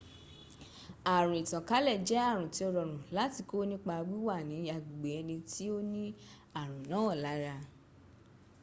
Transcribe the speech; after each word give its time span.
àrùn 1.15 1.39
ìtànkálẹ̀ 1.41 2.01
jẹ́ 2.07 2.25
àrùn 2.29 2.51
tí 2.53 2.61
ó 2.67 2.69
rọrùn 2.75 3.01
láti 3.17 3.39
kó 3.49 3.57
nípa 3.69 3.95
wíwà 4.09 4.35
ní 4.49 4.55
agbègbè 4.75 5.09
ẹni 5.19 5.35
tó 5.51 5.73
ní 5.91 6.03
àrùn 6.61 6.79
náà 6.91 7.11
lára 7.23 7.55